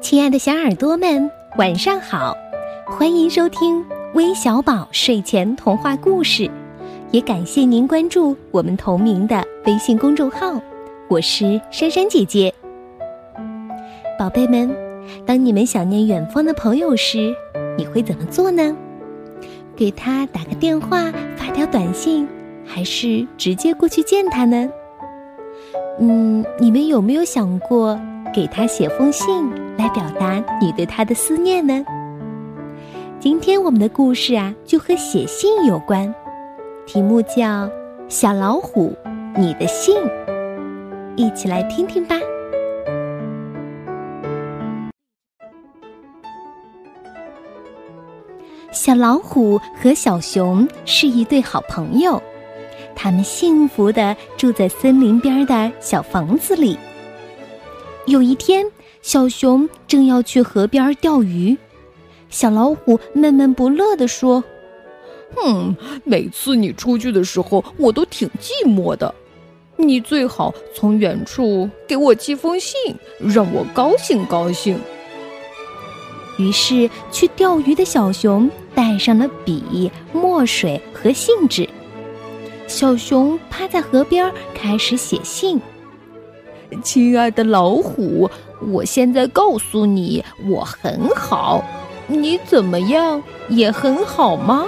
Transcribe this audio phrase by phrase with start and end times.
[0.00, 2.36] 亲爱的小耳朵们，晚上好！
[2.86, 6.50] 欢迎收听微小宝睡前童话故事，
[7.10, 10.60] 也感谢您关注我们同名的微信公众号。
[11.08, 12.52] 我是珊珊姐姐。
[14.18, 14.70] 宝贝们，
[15.24, 17.34] 当你们想念远方的朋友时，
[17.78, 18.76] 你会怎么做呢？
[19.74, 22.28] 给他打个电话，发条短信，
[22.66, 24.68] 还是直接过去见他呢？
[25.98, 27.98] 嗯，你们有没有想过
[28.32, 31.84] 给他写封信来表达你对他的思念呢？
[33.18, 36.14] 今天我们的故事啊，就和写信有关，
[36.86, 37.66] 题目叫
[38.08, 38.96] 《小老虎，
[39.36, 39.96] 你的信》，
[41.16, 42.16] 一起来听听吧。
[48.72, 52.22] 小老虎和小熊是一对好朋友。
[52.94, 56.78] 他们幸福的住在森林边的小房子里。
[58.10, 58.66] 有一天，
[59.02, 61.56] 小熊正要去河边钓鱼，
[62.28, 64.42] 小老虎闷闷不乐地说
[65.36, 69.14] ：“哼，每次你出去的时候，我都挺寂寞的。
[69.76, 72.74] 你最好从远处给我寄封信，
[73.20, 74.76] 让我高兴高兴。”
[76.36, 81.68] 于是，去钓鱼的小熊带上了笔、墨水和信纸。
[82.66, 85.60] 小熊趴在河边开始写信。
[86.82, 88.30] 亲爱的老虎，
[88.72, 91.64] 我现在告诉你，我很好。
[92.06, 93.22] 你怎么样？
[93.48, 94.66] 也很好吗？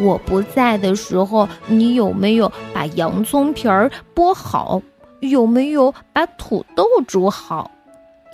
[0.00, 4.80] 我不在的时候，你有没有把洋葱皮儿剥好？
[5.20, 7.70] 有没有把土豆煮好？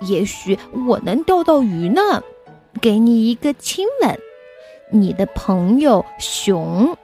[0.01, 2.21] 也许我能钓到鱼呢。
[2.81, 4.19] 给你一个亲吻，
[4.91, 6.95] 你的朋友熊。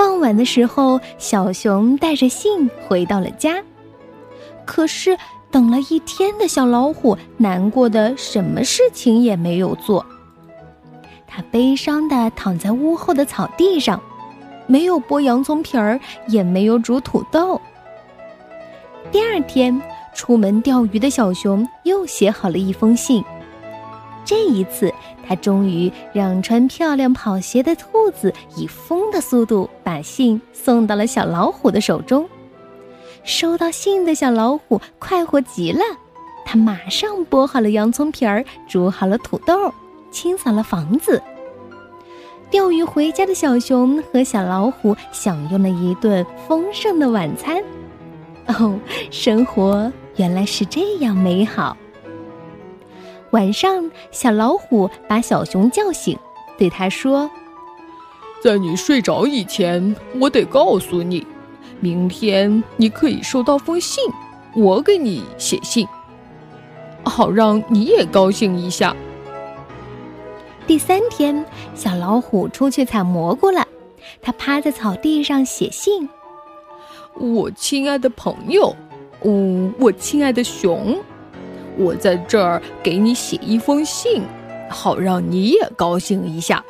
[0.00, 3.62] 傍晚的时候，小熊带着信回到了家。
[4.64, 5.14] 可是
[5.50, 10.06] 等了一天的小老虎难过的什么事情也没有做。
[11.26, 14.00] 他悲伤的躺在屋后的草地上，
[14.66, 17.60] 没有剥洋葱皮儿，也没有煮土豆。
[19.12, 19.78] 第二天，
[20.14, 23.22] 出门钓鱼的小熊又写好了一封信。
[24.24, 24.90] 这一次，
[25.30, 32.28] 他终于让穿漂亮跑鞋的兔子以风的速度把信送到了小老虎的手中。
[33.22, 35.84] 收到信的小老虎快活极了，
[36.44, 39.72] 他马上剥好了洋葱皮儿，煮好了土豆，
[40.10, 41.22] 清扫了房子。
[42.50, 47.62] 钓鱼回家的小熊和小老虎享用了一顿丰盛的晚餐。
[48.48, 48.76] 哦，
[49.12, 51.76] 生活原来是这样美好。
[53.32, 56.18] 晚上，小老虎把小熊叫醒，
[56.58, 57.30] 对他说
[58.42, 61.24] ：“在你睡着以前，我得告诉你，
[61.78, 64.02] 明天你可以收到封信，
[64.56, 65.86] 我给你写信，
[67.04, 68.96] 好让你也高兴一下。”
[70.66, 73.66] 第三天，小老虎出去采蘑菇了，
[74.20, 76.08] 它趴在草地上写信
[77.14, 78.74] ：“我亲爱的朋友，
[79.22, 80.98] 嗯，我亲爱的熊。”
[81.78, 84.22] 我在这儿给你写一封信，
[84.68, 86.64] 好让你也高兴一下。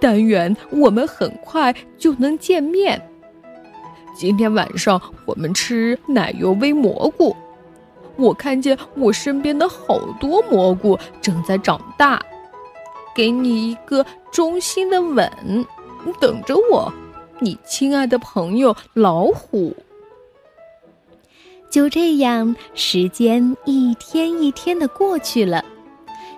[0.00, 3.00] 但愿我们很快就能见面。
[4.14, 7.34] 今天晚上我们吃奶油煨蘑菇。
[8.16, 12.20] 我看见我身边的好多蘑菇正在长大。
[13.14, 15.30] 给你一个衷心的吻，
[16.18, 16.92] 等着我，
[17.40, 19.74] 你亲爱的朋友老虎。
[21.72, 25.64] 就这样，时间一天一天的过去了。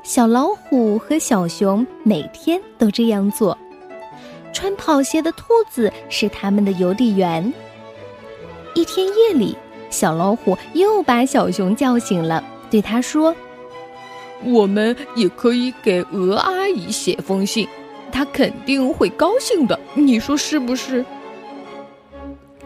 [0.05, 3.59] 小老虎和小熊每天都这样做。
[4.53, 7.53] 穿跑鞋的兔子是他们的邮递员。
[8.75, 9.57] 一天夜里，
[9.91, 12.41] 小老虎又把小熊叫醒了，
[12.71, 13.35] 对他说
[14.47, 17.67] ：“我们也可以给鹅阿姨写封信，
[18.13, 19.77] 她肯定会高兴的。
[19.95, 21.05] 你说是不是？”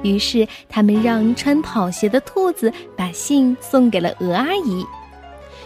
[0.03, 4.85] 于是，他们让穿跑鞋的兔子把信送给了鹅阿姨。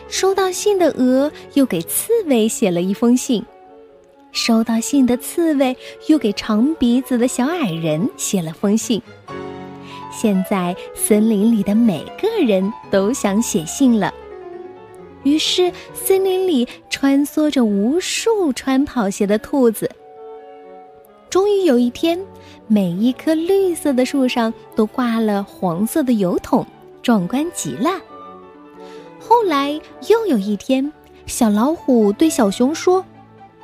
[0.08, 3.44] 收到信的鹅又给刺猬写了一封信。
[4.31, 5.76] 收到信的刺猬
[6.08, 9.00] 又给长鼻子的小矮人写了封信。
[10.11, 14.12] 现在，森林里的每个人都想写信了。
[15.23, 19.90] 于是，森林里穿梭着无数穿跑鞋的兔子。
[21.31, 22.19] 终于有一天，
[22.72, 26.66] 每一棵绿色的树上都挂了黄色的油桶，
[27.02, 27.90] 壮观极了。
[29.20, 29.78] 后来
[30.08, 30.90] 又有一天，
[31.26, 33.04] 小老虎对小熊说：“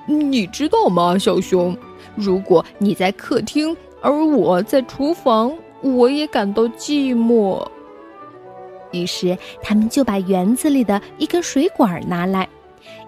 [0.04, 1.74] 你知道吗，小熊？
[2.16, 7.66] 如果你在客厅，而我在厨房，我也感到寂寞。
[8.92, 12.46] ”于是他们就把园子里的一根水管拿来，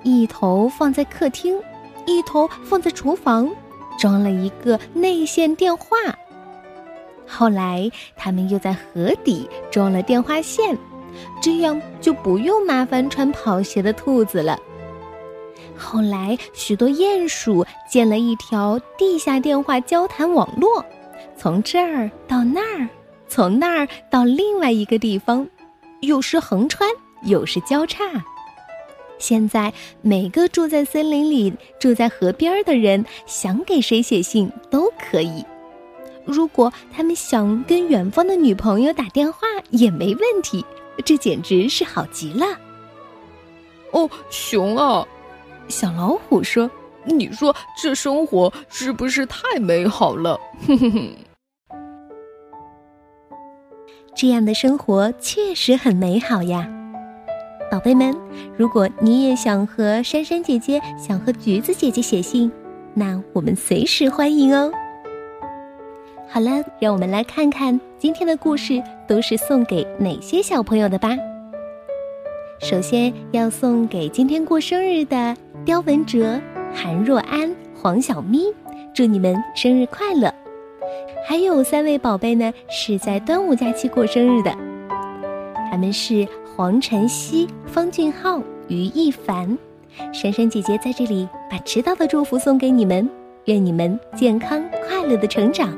[0.02, 1.60] 一头放在客厅，
[2.06, 3.50] 一头放在厨房，
[4.00, 5.96] 装了一个内线电话。
[7.26, 10.76] 后来他们又在河底装了电话线，
[11.40, 14.58] 这样就不用麻烦穿跑鞋的兔子了。
[15.76, 20.84] 后来许多鼹鼠建了一条地下电话交谈网络，
[21.36, 22.88] 从这儿到那儿，
[23.28, 25.46] 从那儿到另外一个地方。
[26.00, 26.90] 有时横穿，
[27.24, 28.04] 有时交叉。
[29.20, 29.72] 现在
[30.02, 35.44] 每个住在森林里、住在河边的人，想给谁写信都可以。
[36.24, 39.38] 如果他们想跟远方的女朋友打电话，
[39.70, 40.64] 也没问题。
[41.04, 42.46] 这简直是好极了。
[43.92, 45.06] 哦，熊啊，
[45.68, 46.70] 小老虎说
[47.04, 51.10] ：“你说这生活是不是太美好了？”哼哼哼。
[54.14, 56.68] 这样的生活确实很美好呀，
[57.70, 58.12] 宝贝们，
[58.56, 62.50] 如果你也想和珊珊姐姐、想和橘子姐姐写信，
[62.94, 64.72] 那我们随时欢迎哦。
[66.28, 66.50] 好了，
[66.80, 71.10] 让我们来看看今天的故事都是送给哪些小朋友的吧。
[72.58, 76.40] 首先要送给今天过生日的刁文哲、
[76.74, 78.52] 韩若安、黄小咪，
[78.92, 80.34] 祝你们生日快乐！
[81.24, 84.52] 还有三位宝贝呢，是在端午假期过生日的，
[85.70, 86.26] 他们是
[86.56, 89.56] 黄晨曦、方俊浩、于一凡。
[90.12, 93.08] 珊珊姐姐在这里把迟到的祝福送给你们，
[93.46, 95.70] 愿你们健康快乐的成长。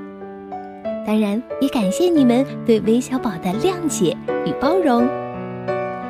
[1.07, 4.17] 当然，也感谢你们对微小宝的谅解
[4.47, 5.07] 与包容。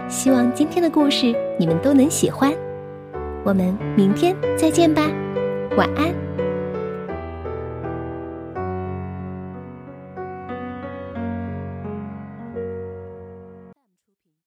[0.09, 2.53] 希望今天的故事你们都能喜欢。
[3.45, 5.03] 我们明天再见吧，
[5.77, 6.42] 晚安。